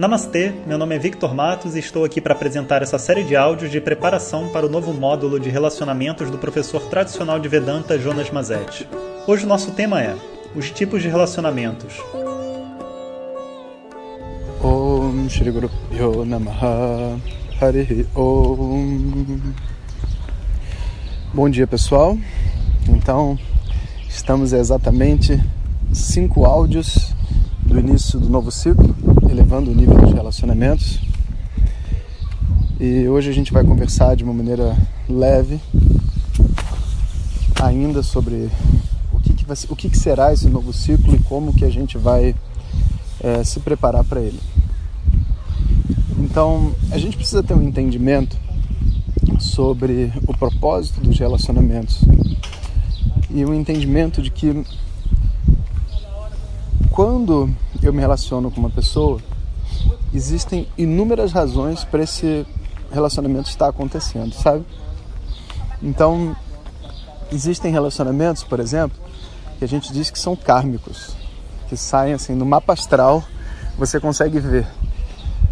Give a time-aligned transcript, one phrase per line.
[0.00, 3.70] Namastê, meu nome é Victor Matos e estou aqui para apresentar essa série de áudios
[3.70, 8.88] de preparação para o novo módulo de relacionamentos do professor tradicional de Vedanta Jonas Mazetti.
[9.26, 10.16] Hoje o nosso tema é
[10.56, 12.02] os tipos de relacionamentos.
[14.64, 17.20] Om Shri Guru Pyo Namaha
[17.60, 19.38] Hari Om
[21.34, 22.16] Bom dia pessoal,
[22.88, 23.38] então
[24.08, 25.38] estamos exatamente
[25.92, 27.19] cinco áudios
[27.70, 28.96] do início do novo ciclo,
[29.30, 30.98] elevando o nível dos relacionamentos.
[32.80, 34.76] E hoje a gente vai conversar de uma maneira
[35.08, 35.60] leve
[37.62, 38.50] ainda sobre
[39.12, 41.70] o que, que, vai, o que, que será esse novo ciclo e como que a
[41.70, 42.34] gente vai
[43.20, 44.40] é, se preparar para ele.
[46.18, 48.36] Então, a gente precisa ter um entendimento
[49.38, 52.00] sobre o propósito dos relacionamentos
[53.30, 54.64] e o um entendimento de que
[57.00, 57.48] quando
[57.82, 59.18] eu me relaciono com uma pessoa,
[60.12, 62.46] existem inúmeras razões para esse
[62.92, 64.66] relacionamento estar acontecendo, sabe?
[65.82, 66.36] Então,
[67.32, 69.00] existem relacionamentos, por exemplo,
[69.58, 71.16] que a gente diz que são kármicos,
[71.70, 73.24] que saem assim no mapa astral,
[73.78, 74.66] você consegue ver.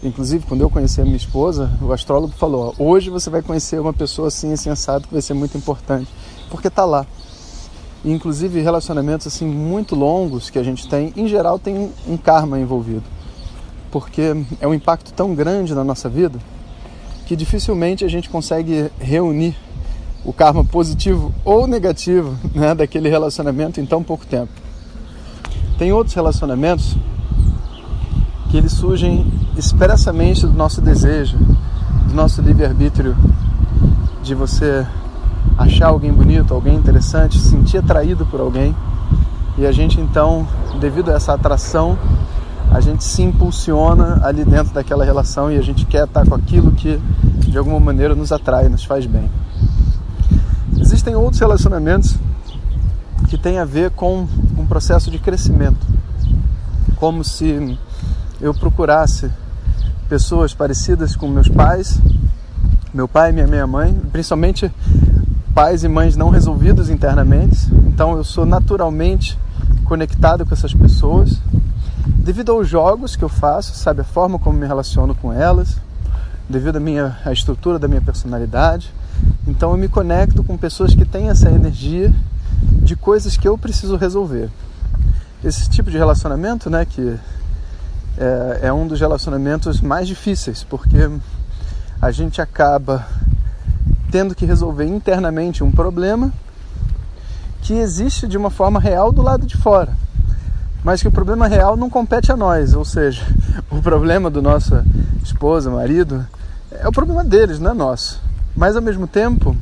[0.00, 3.80] Inclusive, quando eu conheci a minha esposa, o astrólogo falou: ó, hoje você vai conhecer
[3.80, 6.08] uma pessoa assim, assim, assado, que vai ser muito importante,
[6.48, 7.04] porque tá lá
[8.04, 13.04] inclusive relacionamentos assim muito longos que a gente tem, em geral tem um karma envolvido,
[13.90, 16.38] porque é um impacto tão grande na nossa vida
[17.26, 19.56] que dificilmente a gente consegue reunir
[20.24, 24.52] o karma positivo ou negativo né, daquele relacionamento em tão pouco tempo.
[25.78, 26.96] Tem outros relacionamentos
[28.50, 31.38] que eles surgem expressamente do nosso desejo,
[32.06, 33.16] do nosso livre-arbítrio
[34.22, 34.86] de você
[35.62, 38.74] achar alguém bonito, alguém interessante, se sentir atraído por alguém.
[39.56, 40.46] E a gente então,
[40.80, 41.98] devido a essa atração,
[42.70, 46.72] a gente se impulsiona ali dentro daquela relação e a gente quer estar com aquilo
[46.72, 47.00] que
[47.46, 49.30] de alguma maneira nos atrai, nos faz bem.
[50.78, 52.16] Existem outros relacionamentos
[53.28, 54.26] que têm a ver com
[54.58, 55.86] um processo de crescimento,
[56.96, 57.78] como se
[58.40, 59.30] eu procurasse
[60.08, 62.00] pessoas parecidas com meus pais,
[62.92, 64.70] meu pai e minha minha mãe, principalmente
[65.54, 69.38] pais e mães não resolvidos internamente, então eu sou naturalmente
[69.84, 71.38] conectado com essas pessoas.
[72.06, 75.76] Devido aos jogos que eu faço, sabe, a forma como me relaciono com elas,
[76.48, 78.92] devido à minha à estrutura da minha personalidade,
[79.46, 82.12] então eu me conecto com pessoas que têm essa energia
[82.82, 84.48] de coisas que eu preciso resolver.
[85.44, 87.16] Esse tipo de relacionamento, né, que
[88.16, 91.10] é, é um dos relacionamentos mais difíceis, porque
[92.00, 93.06] a gente acaba
[94.12, 96.30] tendo que resolver internamente um problema
[97.62, 99.96] que existe de uma forma real do lado de fora,
[100.84, 103.22] mas que o problema real não compete a nós, ou seja,
[103.72, 104.84] o problema do nossa
[105.24, 106.26] esposa, marido,
[106.70, 108.20] é o problema deles, não é nosso.
[108.54, 109.56] Mas ao mesmo tempo,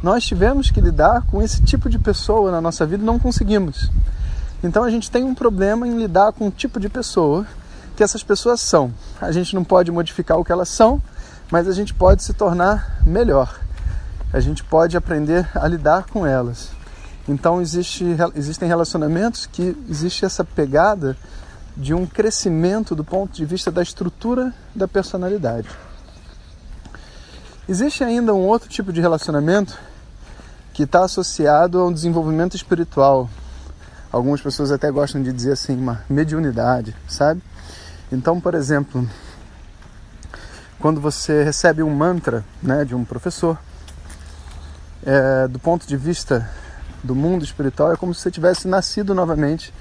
[0.00, 3.90] nós tivemos que lidar com esse tipo de pessoa na nossa vida e não conseguimos.
[4.62, 7.44] Então a gente tem um problema em lidar com o tipo de pessoa
[7.96, 8.92] que essas pessoas são.
[9.20, 11.02] A gente não pode modificar o que elas são,
[11.50, 13.59] mas a gente pode se tornar melhor
[14.32, 16.70] a gente pode aprender a lidar com elas.
[17.28, 18.04] Então existe,
[18.34, 21.16] existem relacionamentos que existe essa pegada
[21.76, 25.68] de um crescimento do ponto de vista da estrutura da personalidade.
[27.68, 29.78] Existe ainda um outro tipo de relacionamento
[30.72, 33.28] que está associado a um desenvolvimento espiritual.
[34.10, 37.42] Algumas pessoas até gostam de dizer assim, uma mediunidade, sabe?
[38.10, 39.08] Então, por exemplo,
[40.80, 43.56] quando você recebe um mantra né, de um professor,
[45.04, 46.48] é, do ponto de vista
[47.02, 49.72] do mundo espiritual, é como se você tivesse nascido novamente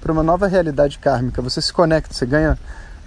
[0.00, 1.42] para uma nova realidade kármica.
[1.42, 2.58] Você se conecta, você ganha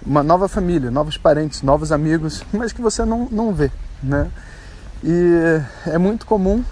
[0.04, 3.70] uma nova família, novos parentes, novos amigos, mas que você não, não vê,
[4.02, 4.30] né?
[5.02, 6.64] E é muito comum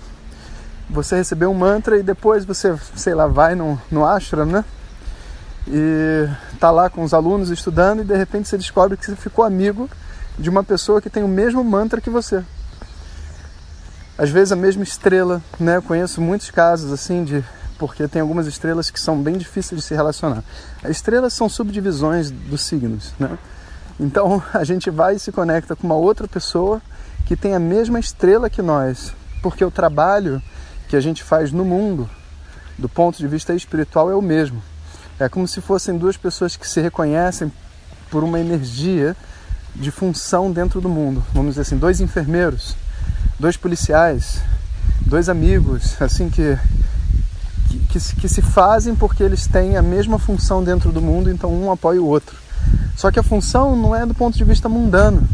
[0.88, 4.64] você receber um mantra e depois você, sei lá, vai no, no ashram, né?
[5.66, 6.28] E
[6.58, 9.88] tá lá com os alunos estudando e de repente você descobre que você ficou amigo
[10.38, 12.42] de uma pessoa que tem o mesmo mantra que você
[14.20, 15.76] às vezes a mesma estrela, né?
[15.76, 17.42] Eu conheço muitos casos assim de
[17.78, 20.44] porque tem algumas estrelas que são bem difíceis de se relacionar.
[20.84, 23.38] As estrelas são subdivisões dos signos, né?
[23.98, 26.82] Então a gente vai e se conecta com uma outra pessoa
[27.24, 30.42] que tem a mesma estrela que nós, porque o trabalho
[30.86, 32.06] que a gente faz no mundo,
[32.76, 34.62] do ponto de vista espiritual, é o mesmo.
[35.18, 37.50] É como se fossem duas pessoas que se reconhecem
[38.10, 39.16] por uma energia
[39.74, 41.24] de função dentro do mundo.
[41.32, 42.76] Vamos dizer assim, dois enfermeiros
[43.40, 44.42] dois policiais,
[45.00, 46.58] dois amigos, assim que,
[47.68, 51.50] que, que, que se fazem porque eles têm a mesma função dentro do mundo, então
[51.50, 52.36] um apoia o outro.
[52.94, 55.26] Só que a função não é do ponto de vista mundano.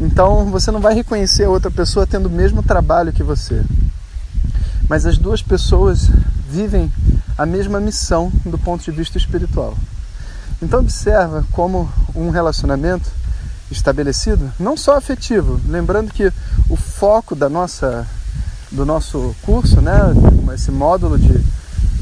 [0.00, 3.62] Então você não vai reconhecer a outra pessoa tendo o mesmo trabalho que você.
[4.88, 6.10] Mas as duas pessoas
[6.50, 6.92] vivem
[7.36, 9.76] a mesma missão do ponto de vista espiritual.
[10.60, 13.08] Então observa como um relacionamento
[13.70, 16.32] estabelecido, não só afetivo, lembrando que
[16.68, 18.06] o foco da nossa
[18.70, 19.98] do nosso curso, né,
[20.54, 21.40] esse módulo de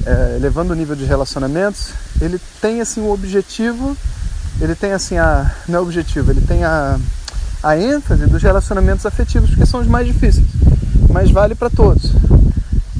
[0.04, 1.90] é, elevando o nível de relacionamentos,
[2.20, 3.96] ele tem assim o objetivo,
[4.60, 6.98] ele tem assim a não é objetivo, ele tem a
[7.62, 10.46] a ênfase dos relacionamentos afetivos, porque são os mais difíceis,
[11.10, 12.12] mas vale para todos.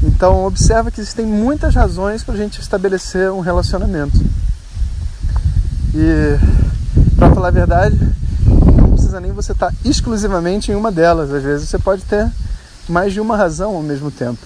[0.02, 4.18] Então observa que existem muitas razões para a gente estabelecer um relacionamento.
[5.94, 6.38] E
[7.16, 7.98] para falar a verdade,
[9.06, 11.32] precisa nem você estar tá exclusivamente em uma delas.
[11.32, 12.29] Às vezes você pode ter
[12.88, 14.44] mais de uma razão ao mesmo tempo.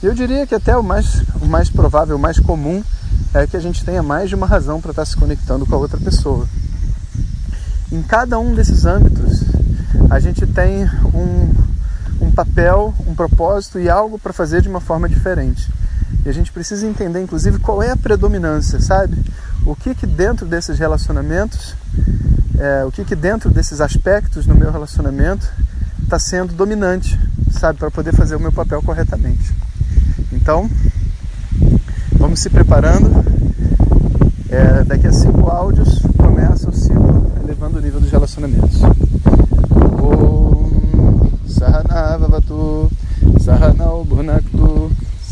[0.00, 2.82] Eu diria que até o mais, o mais provável, o mais comum
[3.34, 5.74] é que a gente tenha mais de uma razão para estar tá se conectando com
[5.74, 6.46] a outra pessoa.
[7.90, 9.42] Em cada um desses âmbitos,
[10.08, 15.08] a gente tem um, um papel, um propósito e algo para fazer de uma forma
[15.08, 15.68] diferente.
[16.24, 19.16] E a gente precisa entender, inclusive, qual é a predominância, sabe?
[19.66, 21.74] O que que dentro desses relacionamentos,
[22.58, 25.48] é, o que que dentro desses aspectos no meu relacionamento
[26.02, 27.18] está sendo dominante,
[27.52, 27.78] sabe?
[27.78, 29.52] Para poder fazer o meu papel corretamente.
[30.32, 30.68] Então,
[32.12, 33.24] vamos se preparando.
[34.50, 38.80] É, daqui a cinco áudios começa o ciclo elevando o nível dos relacionamentos.
[38.82, 40.58] Om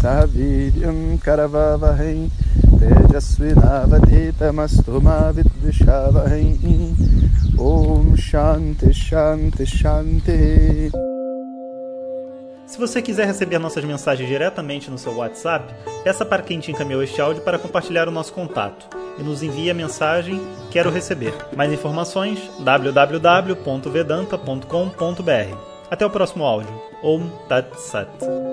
[0.07, 1.19] Sahaviryam
[8.17, 10.91] Shanti Shanti Shanti
[12.67, 15.73] se você quiser receber nossas mensagens diretamente no seu WhatsApp,
[16.03, 18.89] peça para quem te encaminhou este áudio para compartilhar o nosso contato
[19.19, 20.41] e nos envie a mensagem
[20.77, 21.33] Quero receber.
[21.57, 25.57] Mais informações www.vedanta.com.br.
[25.91, 26.83] Até o próximo áudio.
[27.03, 28.46] Om Tat Sat.